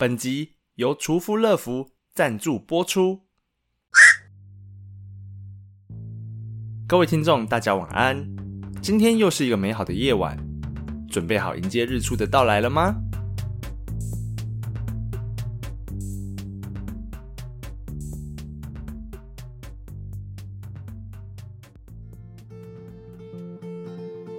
[0.00, 3.22] 本集由厨夫乐福赞助播出。
[6.86, 8.24] 各位听众，大家晚安。
[8.80, 10.38] 今天又是一个美好的夜晚，
[11.10, 12.94] 准备好迎接日出的到来了吗？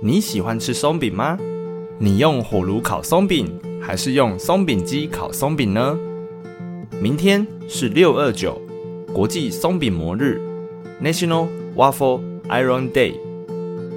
[0.02, 1.38] 你喜欢吃松饼吗？
[2.00, 5.98] 你用火炉烤松饼，还是用松饼机烤松饼呢？
[7.02, 8.62] 明天是六二九
[9.14, 10.42] 国际松饼模日
[11.02, 13.14] （National Waffle Iron Day）。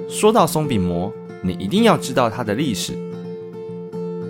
[0.09, 2.93] 说到松饼模，你一定要知道它的历史。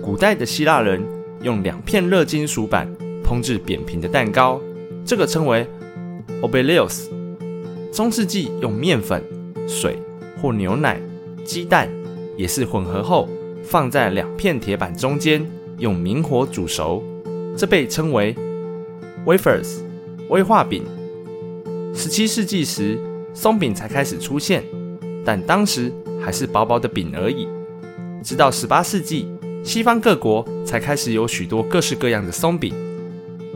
[0.02, 1.02] 古代的希腊人
[1.42, 2.88] 用两片热金属板
[3.24, 4.60] 烹制扁平的蛋糕，
[5.04, 5.66] 这个称为
[6.42, 7.04] obelios。
[7.92, 9.22] 中世纪用面粉、
[9.66, 9.98] 水
[10.40, 11.00] 或牛奶。
[11.44, 11.90] 鸡蛋
[12.38, 13.28] 也是混合后
[13.64, 15.44] 放在两片铁板中间，
[15.78, 17.02] 用明火煮熟，
[17.56, 18.34] 这被称为
[19.26, 19.78] wafers
[20.28, 20.84] 威化饼。
[21.94, 22.98] 十七世纪时，
[23.32, 24.62] 松饼才开始出现，
[25.24, 27.48] 但当时还是薄薄的饼而已。
[28.22, 29.28] 直到十八世纪，
[29.62, 32.74] 西方各国才开始有许多各式各样的松饼，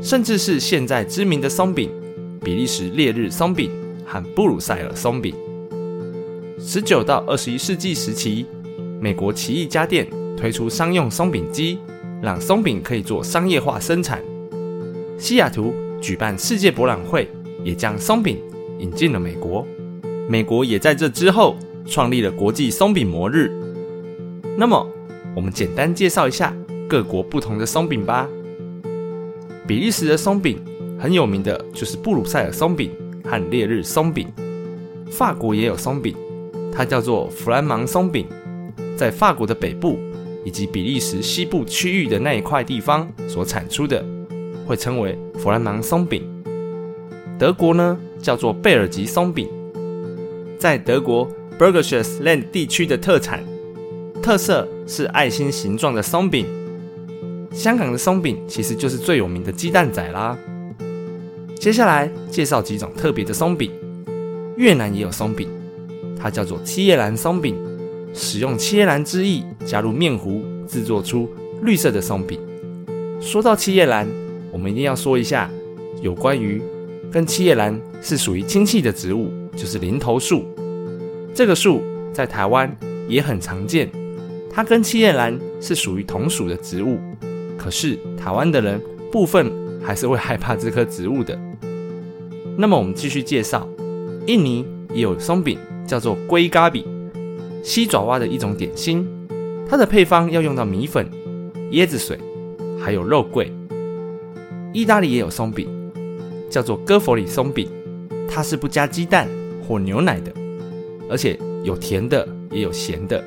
[0.03, 1.91] 甚至是现在知名的松饼——
[2.45, 3.71] 比利时烈日松饼
[4.07, 5.35] 和布鲁塞尔松饼。
[6.61, 8.45] 十九到二十一世纪时期，
[9.01, 11.79] 美国奇异家电推出商用松饼机，
[12.21, 14.21] 让松饼可以做商业化生产。
[15.17, 17.29] 西雅图举办世界博览会，
[17.63, 18.39] 也将松饼
[18.79, 19.65] 引进了美国。
[20.29, 23.51] 美国也在这之后创立了国际松饼模日。
[24.57, 24.87] 那么，
[25.35, 26.53] 我们简单介绍一下
[26.89, 28.29] 各国不同的松饼吧。
[29.67, 30.59] 比利时的松饼
[30.99, 32.91] 很有名的就是布鲁塞尔松饼
[33.25, 34.27] 和烈日松饼。
[35.11, 36.17] 法国也有松饼。
[36.73, 38.27] 它叫做弗兰芒松饼，
[38.99, 39.97] 在法国的北部
[40.45, 44.05] 以及比利时西部区域的那一块地方所产出的，
[44.67, 46.21] 会称为弗兰芒松饼。
[47.39, 49.49] 德国呢叫做贝尔吉松饼，
[50.59, 51.25] 在德国
[51.57, 53.45] b u r g e r s h Land 地区的特产，
[54.21, 56.45] 特色是爱心形状的松饼。
[57.53, 60.37] 香港的松饼其实就是最有名的鸡蛋仔啦。
[61.57, 63.71] 接下来介绍几种特别的松饼，
[64.57, 65.49] 越南也有松饼。
[66.21, 67.55] 它叫做七叶兰松饼，
[68.13, 71.29] 使用七叶兰之意加入面糊制作出
[71.63, 72.41] 绿色的松饼。
[73.21, 74.07] 说到七叶兰，
[74.53, 75.51] 我们一定要说一下
[76.03, 76.63] 有关于
[77.11, 80.45] 跟七叶兰是属于亲戚的植物，就是林头树。
[81.35, 81.83] 这个树
[82.13, 82.75] 在台湾
[83.09, 83.91] 也很常见，
[84.53, 86.99] 它跟七叶兰是属于同属的植物。
[87.57, 88.81] 可是台湾的人
[89.11, 89.51] 部分
[89.83, 91.39] 还是会害怕这棵植物的。
[92.57, 93.69] 那么我们继续介绍，
[94.27, 95.59] 印尼也有松饼。
[95.89, 96.85] 叫做龟咖饼，
[97.63, 99.07] 西爪哇的一种点心。
[99.69, 101.11] 它的配方要用到米粉、
[101.73, 102.19] 椰子水，
[102.81, 103.53] 还有肉桂。
[104.73, 105.69] 意大利也有松饼，
[106.51, 107.69] 叫做哥佛里松饼，
[108.29, 109.29] 它是不加鸡蛋
[109.67, 110.33] 或牛奶的，
[111.11, 113.23] 而且有甜的也有咸的。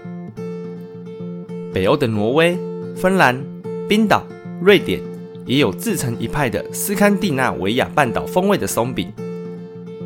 [1.73, 2.57] 北欧的挪威、
[2.95, 3.39] 芬兰、
[3.87, 4.25] 冰岛、
[4.61, 4.99] 瑞典
[5.45, 9.11] 也有自成一派的斯堪的纳维亚半岛风味的松饼。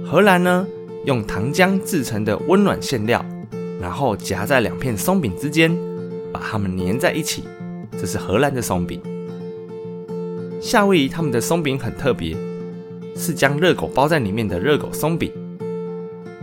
[0.06, 0.68] 荷兰呢？
[1.06, 3.24] 用糖浆制成的温暖馅料，
[3.80, 5.76] 然后夹在两片松饼之间，
[6.32, 7.44] 把它们粘在一起。
[7.98, 9.02] 这是荷兰的松饼。
[10.62, 12.36] 夏威夷他们的松饼很特别，
[13.16, 15.32] 是将热狗包在里面的热狗松饼。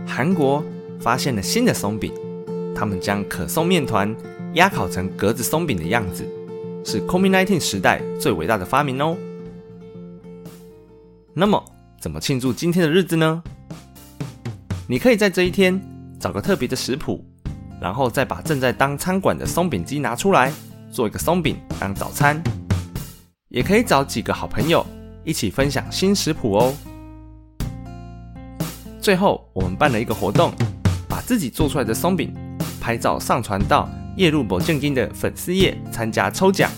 [0.05, 0.63] 韩国
[0.99, 2.13] 发现了新的松饼，
[2.75, 4.15] 他们将可颂面团
[4.53, 6.25] 压烤成格子松饼的样子，
[6.83, 9.17] 是 COVID-19 时代最伟大的发明哦。
[11.33, 11.63] 那么，
[11.99, 13.43] 怎么庆祝今天的日子呢？
[14.87, 15.79] 你可以在这一天
[16.23, 17.21] 找个特别的食谱，
[17.81, 20.53] 然后再把正在当餐馆的松饼机拿出来，
[20.89, 22.41] 做一个松饼当早餐。
[23.49, 24.85] 也可以找几个好朋友
[25.25, 26.73] 一起分享新食谱哦。
[29.01, 30.53] 最后，我们办了一个活动，
[31.09, 32.33] 把自己做出来的松饼
[32.79, 36.71] 拍照上传到夜路宝正金的粉丝页参加抽奖，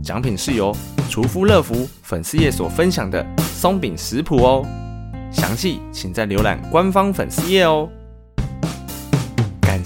[0.00, 0.72] 奖品是由
[1.10, 4.64] 厨夫乐福粉丝页所分享的松饼食谱哦。
[5.32, 7.90] 详细请在浏览官方粉丝页哦。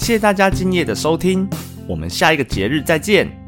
[0.01, 1.47] 谢谢大家今夜的收听，
[1.87, 3.40] 我们下一个节日再见。